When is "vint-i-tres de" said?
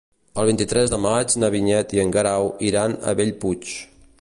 0.49-0.99